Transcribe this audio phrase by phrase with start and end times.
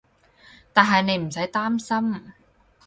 [0.73, 2.33] 但係你唔使擔心